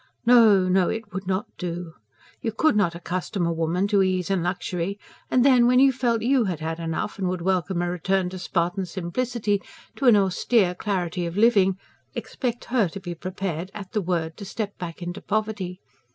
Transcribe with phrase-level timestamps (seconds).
[0.25, 0.89] No, no!
[0.89, 1.93] it would not do.
[2.41, 4.97] You could not accustom a woman to ease and luxury
[5.29, 8.39] and then, when you felt YOU had had enough and would welcome a return to
[8.39, 9.61] Spartan simplicity,
[9.97, 11.77] to an austere clarity of living,
[12.15, 15.79] expect her to be prepared, at the word, to step back into poverty.